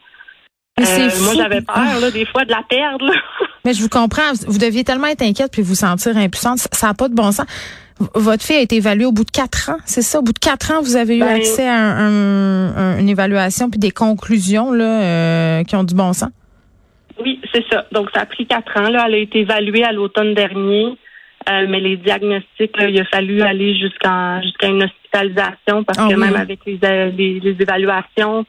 Euh, 0.80 0.84
moi, 1.24 1.34
j'avais 1.36 1.62
peur, 1.62 2.00
là, 2.00 2.12
des 2.12 2.26
fois, 2.26 2.46
de 2.46 2.52
la 2.52 2.64
perdre. 2.70 3.08
là. 3.08 3.14
Mais 3.68 3.74
je 3.74 3.82
vous 3.82 3.90
comprends. 3.90 4.32
Vous 4.48 4.60
deviez 4.60 4.86
tellement 4.86 5.08
être 5.08 5.22
inquiète 5.24 5.52
puis 5.52 5.62
vous 5.62 5.76
sentir 5.76 6.16
impuissante. 6.16 6.60
Ça 6.72 6.88
n'a 6.88 6.94
pas 6.94 7.10
de 7.10 7.14
bon 7.14 7.34
sens. 7.34 7.46
V- 8.00 8.08
Votre 8.16 8.42
fille 8.46 8.56
a 8.56 8.62
été 8.62 8.78
évaluée 8.78 9.04
au 9.04 9.12
bout 9.12 9.26
de 9.26 9.30
quatre 9.32 9.70
ans, 9.72 9.76
c'est 9.84 10.02
ça? 10.02 10.20
Au 10.20 10.22
bout 10.22 10.32
de 10.32 10.40
quatre 10.40 10.72
ans, 10.72 10.82
vous 10.82 10.96
avez 10.96 11.18
eu 11.18 11.20
Ben- 11.20 11.36
accès 11.36 11.68
à 11.68 11.76
un- 11.76 12.78
un- 12.78 12.98
une 13.00 13.10
évaluation 13.10 13.70
puis 13.70 13.78
des 13.78 13.92
conclusions 13.92 14.72
là, 14.72 15.02
euh, 15.02 15.64
qui 15.66 15.76
ont 15.76 15.84
du 15.84 15.96
bon 15.96 16.14
sens? 16.14 16.30
Oui, 17.22 17.42
c'est 17.54 17.66
ça. 17.70 17.86
Donc, 17.92 18.08
ça 18.16 18.22
a 18.22 18.26
pris 18.26 18.48
quatre 18.48 18.72
ans. 18.80 18.88
Là. 18.90 19.04
Elle 19.08 19.16
a 19.16 19.18
été 19.18 19.40
évaluée 19.40 19.84
à 19.84 19.92
l'automne 19.92 20.34
dernier. 20.34 20.96
Euh, 21.50 21.66
mais 21.68 21.82
les 21.82 21.98
diagnostics, 21.98 22.78
là, 22.78 22.88
il 22.90 22.98
a 23.02 23.06
fallu 23.06 23.42
aller 23.42 23.78
jusqu'à 23.78 24.42
jusqu'à 24.44 24.68
une 24.68 24.84
hospitalisation 24.84 25.84
parce 25.84 25.98
Ah 26.00 26.08
que 26.08 26.14
oui, 26.14 26.20
même 26.22 26.36
hein. 26.38 26.42
avec 26.42 26.60
les, 26.66 26.80
euh, 26.86 27.10
les, 27.18 27.40
les 27.42 27.56
évaluations, 27.60 28.46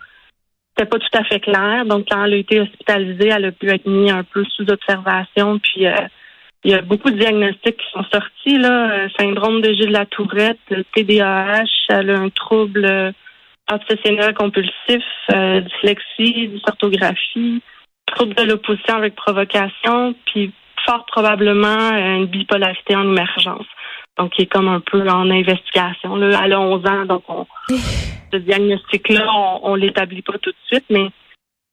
c'était 0.78 0.90
pas 0.90 0.98
tout 0.98 1.18
à 1.18 1.24
fait 1.24 1.40
clair. 1.40 1.84
Donc, 1.86 2.06
quand 2.10 2.24
elle 2.24 2.34
a 2.34 2.36
été 2.36 2.60
hospitalisée, 2.60 3.28
elle 3.28 3.46
a 3.46 3.52
pu 3.52 3.68
être 3.68 3.86
mise 3.86 4.12
un 4.12 4.22
peu 4.22 4.44
sous 4.44 4.70
observation. 4.70 5.58
Puis, 5.58 5.86
euh, 5.86 5.92
il 6.64 6.70
y 6.70 6.74
a 6.74 6.82
beaucoup 6.82 7.10
de 7.10 7.18
diagnostics 7.18 7.76
qui 7.76 7.90
sont 7.92 8.04
sortis. 8.12 8.58
Là. 8.58 8.90
Euh, 8.92 9.08
syndrome 9.18 9.60
de 9.60 9.72
Gilles 9.72 9.88
de 9.88 9.92
la 9.92 10.06
Tourette, 10.06 10.58
TDAH, 10.94 11.64
elle 11.88 12.10
a 12.10 12.18
un 12.18 12.30
trouble 12.30 12.84
euh, 12.84 13.12
obsessionnel 13.70 14.34
compulsif, 14.34 15.04
euh, 15.32 15.60
dyslexie, 15.60 16.48
dysorthographie, 16.48 17.60
trouble 18.06 18.34
de 18.34 18.44
l'opposition 18.44 18.96
avec 18.96 19.14
provocation, 19.14 20.14
puis 20.26 20.52
fort 20.86 21.04
probablement 21.06 21.92
euh, 21.92 22.16
une 22.16 22.26
bipolarité 22.26 22.96
en 22.96 23.10
émergence. 23.10 23.66
Donc, 24.18 24.32
qui 24.32 24.42
est 24.42 24.46
comme 24.46 24.68
un 24.68 24.80
peu 24.80 25.08
en 25.08 25.30
investigation. 25.30 26.16
Là. 26.16 26.40
Elle 26.44 26.52
a 26.52 26.60
11 26.60 26.86
ans, 26.86 27.04
donc 27.06 27.22
on, 27.28 27.46
ce 28.32 28.36
diagnostic-là, 28.36 29.26
on, 29.32 29.60
on 29.70 29.74
l'établit 29.76 30.22
pas 30.22 30.36
tout 30.42 30.50
de 30.50 30.56
suite, 30.66 30.84
mais 30.90 31.08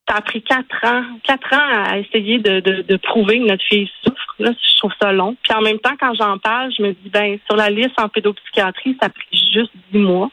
ça 0.07 0.17
a 0.17 0.21
pris 0.21 0.43
quatre 0.43 0.85
ans, 0.85 1.03
quatre 1.23 1.51
ans 1.53 1.83
à 1.89 1.97
essayer 1.97 2.37
de, 2.37 2.59
de, 2.59 2.83
de 2.83 2.97
prouver 2.97 3.39
que 3.39 3.47
notre 3.47 3.63
fille 3.63 3.89
souffre. 4.03 4.35
Là, 4.37 4.51
je 4.51 4.77
trouve 4.77 4.91
ça 5.01 5.11
long. 5.11 5.35
Puis 5.41 5.53
en 5.57 5.61
même 5.61 5.79
temps, 5.79 5.95
quand 5.99 6.13
j'en 6.13 6.37
parle, 6.37 6.71
je 6.77 6.83
me 6.83 6.91
dis, 6.93 7.09
ben 7.09 7.39
sur 7.47 7.55
la 7.55 7.69
liste 7.71 7.97
en 7.99 8.09
pédopsychiatrie, 8.09 8.95
ça 8.99 9.07
a 9.07 9.09
pris 9.09 9.49
juste 9.53 9.71
dix 9.91 9.97
mois. 9.97 10.29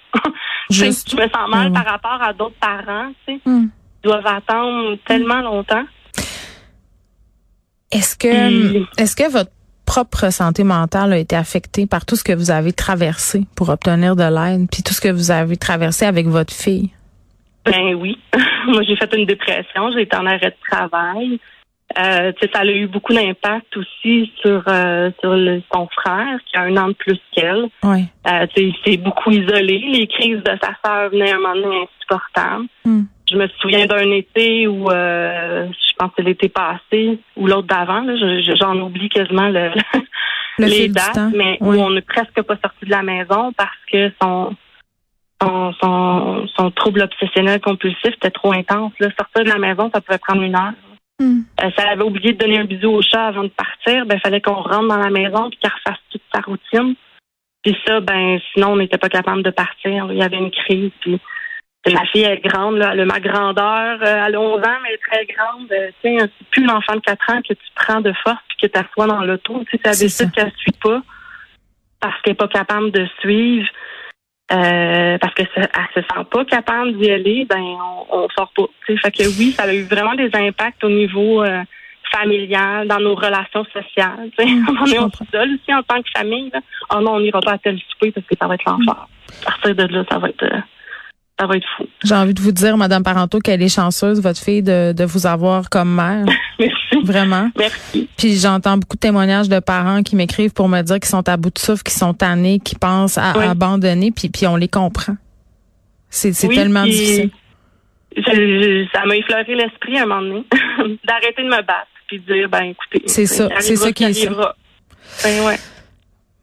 Juste. 0.68 1.10
je 1.16 1.16
me 1.16 1.22
sens 1.30 1.48
mal 1.48 1.68
Mhm. 1.68 1.72
par 1.74 1.86
rapport 1.86 2.20
à 2.22 2.32
d'autres 2.34 2.58
parents, 2.60 3.12
tu 3.26 3.34
sais, 3.36 3.40
Hmm. 3.46 3.68
qui 4.02 4.08
doivent 4.08 4.26
attendre 4.26 4.98
tellement 5.06 5.40
longtemps. 5.40 5.84
Est-ce 7.90 8.16
que 8.16 9.00
est-ce 9.00 9.16
que 9.16 9.30
votre 9.30 9.50
propre 9.92 10.30
santé 10.32 10.64
mentale 10.64 11.12
a 11.12 11.18
été 11.18 11.36
affectée 11.36 11.86
par 11.86 12.06
tout 12.06 12.16
ce 12.16 12.24
que 12.24 12.32
vous 12.32 12.50
avez 12.50 12.72
traversé 12.72 13.42
pour 13.54 13.68
obtenir 13.68 14.16
de 14.16 14.22
l'aide, 14.24 14.66
puis 14.72 14.82
tout 14.82 14.94
ce 14.94 15.02
que 15.02 15.12
vous 15.12 15.30
avez 15.30 15.58
traversé 15.58 16.06
avec 16.06 16.26
votre 16.28 16.54
fille? 16.54 16.88
Ben 17.66 17.92
oui. 17.96 18.18
Moi, 18.68 18.82
j'ai 18.84 18.96
fait 18.96 19.14
une 19.14 19.26
dépression. 19.26 19.92
J'ai 19.92 20.02
été 20.02 20.16
en 20.16 20.24
arrêt 20.24 20.48
de 20.56 20.70
travail. 20.70 21.38
Euh, 21.98 22.32
ça 22.54 22.60
a 22.60 22.64
eu 22.64 22.86
beaucoup 22.86 23.12
d'impact 23.12 23.76
aussi 23.76 24.32
sur 24.40 24.62
euh, 24.66 25.10
sur 25.20 25.34
le- 25.34 25.60
son 25.74 25.86
frère 25.88 26.38
qui 26.46 26.56
a 26.56 26.62
un 26.62 26.76
an 26.78 26.88
de 26.88 26.94
plus 26.94 27.20
qu'elle. 27.32 27.66
Oui. 27.82 28.06
Euh, 28.26 28.46
il 28.56 28.74
s'est 28.82 28.96
beaucoup 28.96 29.30
isolé. 29.30 29.78
Les 29.92 30.06
crises 30.06 30.42
de 30.42 30.52
sa 30.62 30.70
sœur 30.82 31.10
venaient 31.10 31.32
à 31.32 31.36
un 31.36 31.38
moment 31.38 31.54
donné 31.54 31.82
insupportables. 31.84 32.64
Hmm. 32.86 33.02
Je 33.32 33.36
me 33.38 33.48
souviens 33.60 33.86
d'un 33.86 34.10
été 34.10 34.66
où, 34.68 34.90
euh, 34.90 35.66
je 35.66 35.92
pense 35.98 36.08
que 36.10 36.14
c'est 36.18 36.22
l'été 36.22 36.48
passé 36.48 37.18
ou 37.36 37.46
l'autre 37.46 37.68
d'avant. 37.68 38.04
J'en 38.60 38.78
oublie 38.78 39.08
quasiment 39.08 39.48
le, 39.48 39.70
Le 40.58 40.66
les 40.66 40.88
dates, 40.88 41.32
mais 41.34 41.56
Oui. 41.60 41.78
où 41.78 41.80
on 41.80 41.90
n'est 41.90 42.02
presque 42.02 42.42
pas 42.42 42.56
sorti 42.62 42.84
de 42.84 42.90
la 42.90 43.02
maison 43.02 43.52
parce 43.56 43.70
que 43.90 44.12
son 44.20 44.54
son, 45.42 45.72
son, 45.82 46.46
son 46.56 46.70
trouble 46.70 47.02
obsessionnel 47.02 47.60
compulsif 47.60 48.14
était 48.14 48.30
trop 48.30 48.52
intense. 48.52 48.92
Là. 49.00 49.08
Sortir 49.18 49.44
de 49.44 49.48
la 49.48 49.58
maison, 49.58 49.90
ça 49.92 50.00
pouvait 50.00 50.18
prendre 50.18 50.42
une 50.42 50.54
heure. 50.54 50.72
Hmm. 51.18 51.40
Euh, 51.62 51.70
elle 51.76 51.88
avait 51.88 52.04
oublié 52.04 52.32
de 52.32 52.38
donner 52.38 52.58
un 52.58 52.64
bisou 52.64 52.90
au 52.90 53.02
chat 53.02 53.26
avant 53.26 53.44
de 53.44 53.48
partir, 53.48 54.06
ben 54.06 54.20
fallait 54.20 54.40
qu'on 54.40 54.54
rentre 54.54 54.88
dans 54.88 54.98
la 54.98 55.10
maison 55.10 55.50
puis 55.50 55.58
qu'elle 55.58 55.72
refasse 55.72 56.00
toute 56.10 56.22
sa 56.32 56.42
routine. 56.42 56.94
Puis 57.64 57.76
ça, 57.86 58.00
ben 58.00 58.38
sinon 58.52 58.72
on 58.72 58.76
n'était 58.76 58.98
pas 58.98 59.08
capable 59.08 59.42
de 59.42 59.50
partir. 59.50 60.08
Il 60.10 60.18
y 60.18 60.22
avait 60.22 60.38
une 60.38 60.50
crise. 60.50 60.90
Puis 61.00 61.18
ma 61.90 62.04
fille 62.06 62.22
est 62.24 62.44
grande, 62.44 62.76
là, 62.76 62.90
elle 62.92 63.00
a 63.00 63.04
ma 63.04 63.18
grandeur, 63.20 63.98
euh, 64.02 64.24
elle 64.26 64.34
a 64.36 64.40
11 64.40 64.60
ans, 64.60 64.78
mais 64.82 64.88
elle 64.90 64.94
est 64.94 64.98
très 64.98 65.26
grande. 65.34 65.66
Euh, 65.72 65.90
tu 66.02 66.16
sais, 66.18 66.30
c'est 66.38 66.46
plus 66.50 66.64
l'enfant 66.64 66.94
de 66.94 67.00
4 67.00 67.30
ans 67.30 67.40
que 67.42 67.54
tu 67.54 67.66
prends 67.74 68.00
de 68.00 68.12
force 68.22 68.38
puis 68.48 68.68
que 68.68 68.72
tu 68.72 68.78
assois 68.84 69.06
dans 69.06 69.22
l'auto. 69.24 69.64
Tu 69.70 69.76
sais, 69.76 69.80
elle 69.84 69.98
décide 69.98 70.30
qu'elle 70.32 70.52
suit 70.58 70.72
pas 70.82 71.00
parce 72.00 72.20
qu'elle 72.22 72.32
n'est 72.32 72.36
pas 72.36 72.48
capable 72.48 72.90
de 72.92 73.06
suivre. 73.20 73.68
euh, 74.52 75.16
parce 75.18 75.32
que 75.34 75.44
ça- 75.54 75.62
elle 75.74 76.02
se 76.02 76.06
sent 76.06 76.24
pas 76.30 76.44
capable 76.44 76.92
d'y 76.98 77.10
aller, 77.10 77.46
ben 77.48 77.58
on, 77.60 78.06
on 78.10 78.28
sort 78.36 78.52
pas. 78.54 78.64
tu 78.86 78.92
sais. 78.94 79.00
Fait 79.00 79.10
que 79.10 79.22
oui, 79.38 79.52
ça 79.52 79.62
a 79.62 79.72
eu 79.72 79.82
vraiment 79.84 80.14
des 80.14 80.28
impacts 80.34 80.84
au 80.84 80.90
niveau 80.90 81.42
euh, 81.42 81.62
familial, 82.12 82.86
dans 82.86 82.98
nos 83.00 83.14
relations 83.14 83.64
sociales. 83.72 84.28
tu 84.38 84.44
sais. 84.44 84.52
on 84.68 84.84
est 84.86 84.96
comprends. 84.96 85.24
seul 85.32 85.54
aussi 85.54 85.72
en 85.74 85.82
tant 85.82 86.02
que 86.02 86.10
famille. 86.14 86.50
Là. 86.52 86.60
Oh 86.94 87.00
non, 87.00 87.12
on 87.14 87.20
n'ira 87.20 87.40
pas 87.40 87.52
à 87.52 87.58
tel 87.58 87.78
souper 87.90 88.10
parce 88.12 88.26
que 88.26 88.34
ça 88.38 88.46
va 88.46 88.54
être 88.56 88.64
l'enfer. 88.66 89.06
À 89.40 89.44
partir 89.46 89.74
de 89.74 89.84
là, 89.94 90.04
ça 90.10 90.18
va 90.18 90.28
être 90.28 90.42
euh, 90.42 90.58
ça 91.42 91.46
va 91.48 91.56
être 91.56 91.66
fou. 91.76 91.84
J'ai 92.04 92.14
envie 92.14 92.34
de 92.34 92.40
vous 92.40 92.52
dire, 92.52 92.76
Madame 92.76 93.02
Parenteau, 93.02 93.40
qu'elle 93.40 93.62
est 93.62 93.68
chanceuse, 93.74 94.20
votre 94.22 94.38
fille, 94.40 94.62
de, 94.62 94.92
de 94.92 95.04
vous 95.04 95.26
avoir 95.26 95.68
comme 95.70 95.92
mère. 95.94 96.24
Merci. 96.60 96.74
Vraiment. 97.04 97.50
Merci. 97.58 98.08
Puis 98.16 98.36
j'entends 98.36 98.76
beaucoup 98.78 98.96
de 98.96 99.00
témoignages 99.00 99.48
de 99.48 99.58
parents 99.58 100.02
qui 100.04 100.14
m'écrivent 100.14 100.52
pour 100.52 100.68
me 100.68 100.80
dire 100.82 100.96
qu'ils 101.00 101.06
sont 101.10 101.28
à 101.28 101.36
bout 101.36 101.50
de 101.50 101.58
souffle, 101.58 101.82
qu'ils 101.82 101.94
sont 101.98 102.14
tannés, 102.14 102.60
qu'ils 102.60 102.78
pensent 102.78 103.18
à 103.18 103.32
Oui. 103.36 103.44
abandonner, 103.44 104.12
puis, 104.12 104.28
puis 104.28 104.46
on 104.46 104.54
les 104.56 104.68
comprend. 104.68 105.16
C'est 106.10 106.28
Oui, 106.46 106.54
tellement 106.54 106.84
difficile. 106.84 107.30
je- 108.16 108.22
je- 108.22 108.86
ça 108.94 109.04
m'a 109.06 109.16
effleuré 109.16 109.54
l'esprit 109.54 109.98
à 109.98 110.02
un 110.02 110.06
moment 110.06 110.20
donné 110.22 110.44
d'arrêter 111.04 111.42
de 111.42 111.48
me 111.48 111.62
battre 111.62 111.88
puis 112.06 112.20
de 112.20 112.32
dire 112.34 112.48
ben 112.48 112.64
écoutez, 112.64 113.02
C'est 113.06 113.26
ça, 113.26 113.48
c'est 113.60 113.76
ça 113.76 113.90
qui 113.92 114.04
est 114.04 114.12
ça. 114.12 114.54
Ben 115.24 115.44
ouais. 115.46 115.56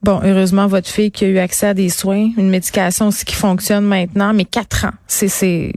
Bon, 0.01 0.21
heureusement, 0.23 0.67
votre 0.67 0.87
fille 0.89 1.11
qui 1.11 1.25
a 1.25 1.27
eu 1.27 1.37
accès 1.39 1.67
à 1.67 1.73
des 1.73 1.89
soins, 1.89 2.29
une 2.37 2.49
médication 2.49 3.07
aussi 3.07 3.25
qui 3.25 3.35
fonctionne 3.35 3.85
maintenant, 3.85 4.33
mais 4.33 4.45
quatre 4.45 4.85
ans, 4.85 4.93
c'est 5.07 5.27
c'est 5.27 5.73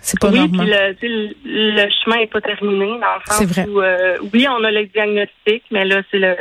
c'est 0.00 0.18
pas 0.20 0.30
oui, 0.30 0.38
normal. 0.38 0.94
puis 0.98 1.08
le, 1.08 1.28
le, 1.44 1.84
le 1.84 1.90
chemin 2.02 2.16
n'est 2.18 2.26
pas 2.28 2.40
terminé 2.40 2.86
dans 2.86 2.94
le 2.94 3.26
sens 3.26 3.36
C'est 3.38 3.44
vrai. 3.44 3.66
où 3.68 3.80
euh, 3.82 4.16
oui, 4.32 4.46
on 4.48 4.64
a 4.64 4.70
le 4.70 4.86
diagnostic, 4.86 5.62
mais 5.70 5.84
là 5.84 6.02
c'est 6.10 6.18
le 6.18 6.36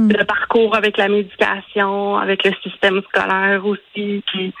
Mm. 0.00 0.12
le 0.16 0.24
parcours 0.24 0.76
avec 0.76 0.96
la 0.96 1.08
médication, 1.08 2.16
avec 2.18 2.44
le 2.44 2.52
système 2.62 3.00
scolaire 3.08 3.66
aussi, 3.66 4.22
puis 4.28 4.54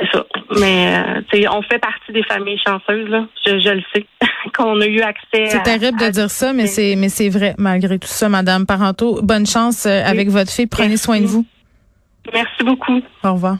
c'est 0.00 0.10
ça. 0.10 0.24
Mais 0.58 0.96
euh, 0.96 1.48
on 1.52 1.62
fait 1.62 1.78
partie 1.78 2.12
des 2.12 2.22
familles 2.24 2.58
chanceuses 2.66 3.08
là. 3.08 3.26
Je, 3.46 3.58
je 3.60 3.70
le 3.70 3.82
sais. 3.94 4.06
qu'on 4.56 4.80
a 4.80 4.86
eu 4.86 5.00
accès. 5.00 5.46
C'est 5.48 5.62
terrible 5.62 5.98
de 5.98 6.08
dire 6.08 6.30
ça, 6.30 6.52
mais 6.52 6.66
c'est 6.66 6.96
mais 6.96 7.08
c'est 7.08 7.28
vrai 7.28 7.54
malgré 7.58 7.98
tout 7.98 8.08
ça, 8.08 8.28
Madame 8.28 8.66
Parenteau. 8.66 9.20
Bonne 9.22 9.46
chance 9.46 9.86
euh, 9.86 10.02
avec 10.04 10.28
votre 10.28 10.50
fille. 10.50 10.66
Prenez 10.66 10.96
soin 10.96 11.20
de 11.20 11.26
vous. 11.26 11.46
Merci 12.32 12.64
beaucoup. 12.64 13.00
Au 13.24 13.32
revoir. 13.34 13.58